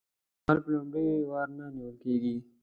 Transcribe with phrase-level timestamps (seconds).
[0.45, 2.35] غل په لومړي وار نه نیول کیږي